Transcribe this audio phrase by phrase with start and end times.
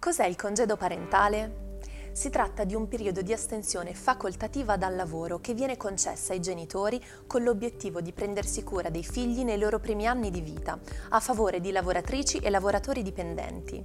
[0.00, 1.66] Cos'è il congedo parentale?
[2.12, 7.04] Si tratta di un periodo di astensione facoltativa dal lavoro che viene concessa ai genitori
[7.26, 11.60] con l'obiettivo di prendersi cura dei figli nei loro primi anni di vita, a favore
[11.60, 13.82] di lavoratrici e lavoratori dipendenti.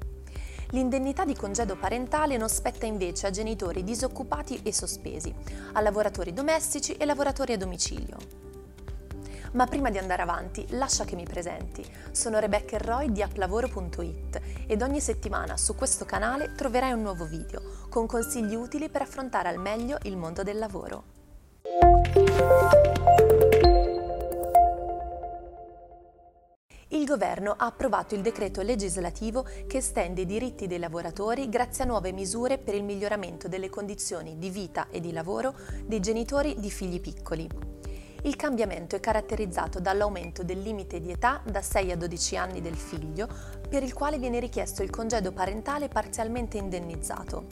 [0.70, 5.34] L'indennità di congedo parentale non spetta invece a genitori disoccupati e sospesi,
[5.72, 8.43] a lavoratori domestici e lavoratori a domicilio.
[9.54, 11.86] Ma prima di andare avanti, lascia che mi presenti.
[12.12, 17.62] Sono Rebecca Roy di applavoro.it ed ogni settimana su questo canale troverai un nuovo video
[17.90, 21.04] con consigli utili per affrontare al meglio il mondo del lavoro.
[26.88, 31.88] Il governo ha approvato il decreto legislativo che estende i diritti dei lavoratori grazie a
[31.88, 35.54] nuove misure per il miglioramento delle condizioni di vita e di lavoro
[35.86, 37.48] dei genitori di figli piccoli.
[38.26, 42.78] Il cambiamento è caratterizzato dall'aumento del limite di età da 6 a 12 anni del
[42.78, 43.28] figlio,
[43.68, 47.46] per il quale viene richiesto il congedo parentale parzialmente indennizzato.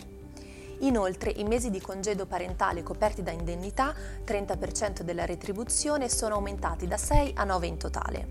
[0.80, 3.94] Inoltre i mesi di congedo parentale coperti da indennità,
[4.26, 8.28] 30% della retribuzione, sono aumentati da 6 a 9 in totale.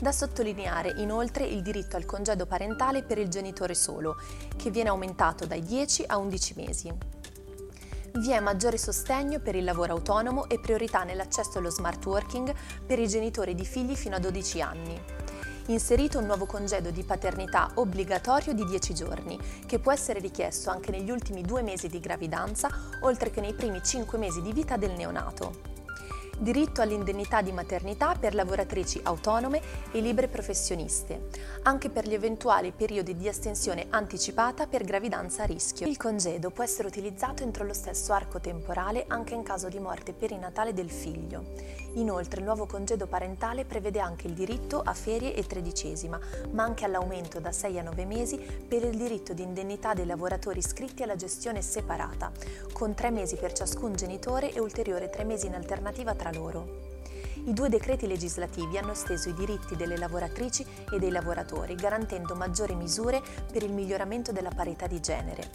[0.00, 4.16] Da sottolineare inoltre il diritto al congedo parentale per il genitore solo,
[4.56, 7.19] che viene aumentato dai 10 a 11 mesi.
[8.12, 12.52] Vi è maggiore sostegno per il lavoro autonomo e priorità nell'accesso allo smart working
[12.84, 15.00] per i genitori di figli fino a 12 anni.
[15.66, 20.90] Inserito un nuovo congedo di paternità obbligatorio di 10 giorni, che può essere richiesto anche
[20.90, 22.68] negli ultimi due mesi di gravidanza,
[23.02, 25.79] oltre che nei primi 5 mesi di vita del neonato
[26.40, 29.60] diritto all'indennità di maternità per lavoratrici autonome
[29.92, 31.28] e libere professioniste,
[31.64, 35.86] anche per gli eventuali periodi di astensione anticipata per gravidanza a rischio.
[35.86, 40.14] Il congedo può essere utilizzato entro lo stesso arco temporale anche in caso di morte
[40.14, 41.78] perinatale del figlio.
[41.94, 46.18] Inoltre il nuovo congedo parentale prevede anche il diritto a ferie e tredicesima,
[46.52, 50.60] ma anche all'aumento da 6 a 9 mesi per il diritto di indennità dei lavoratori
[50.60, 52.30] iscritti alla gestione separata,
[52.72, 56.78] con 3 mesi per ciascun genitore e ulteriore 3 mesi in alternativa loro.
[57.46, 62.74] I due decreti legislativi hanno esteso i diritti delle lavoratrici e dei lavoratori, garantendo maggiori
[62.74, 65.48] misure per il miglioramento della parità di genere,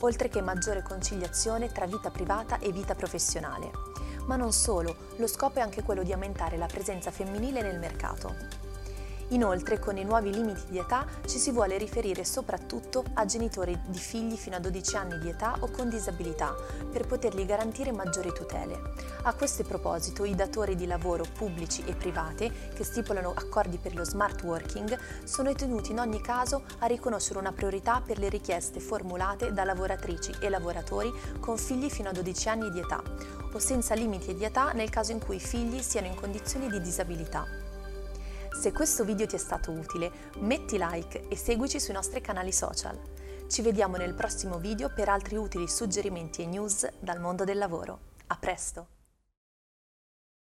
[0.00, 3.70] oltre che maggiore conciliazione tra vita privata e vita professionale.
[4.26, 8.59] Ma non solo, lo scopo è anche quello di aumentare la presenza femminile nel mercato.
[9.30, 13.98] Inoltre, con i nuovi limiti di età ci si vuole riferire soprattutto a genitori di
[13.98, 16.54] figli fino a 12 anni di età o con disabilità,
[16.90, 18.80] per potergli garantire maggiori tutele.
[19.22, 24.04] A questo proposito, i datori di lavoro pubblici e privati che stipulano accordi per lo
[24.04, 29.52] smart working sono tenuti in ogni caso a riconoscere una priorità per le richieste formulate
[29.52, 33.02] da lavoratrici e lavoratori con figli fino a 12 anni di età
[33.52, 36.80] o senza limiti di età nel caso in cui i figli siano in condizioni di
[36.80, 37.59] disabilità.
[38.52, 42.98] Se questo video ti è stato utile, metti like e seguici sui nostri canali social.
[43.48, 48.00] Ci vediamo nel prossimo video per altri utili suggerimenti e news dal mondo del lavoro.
[48.26, 48.99] A presto!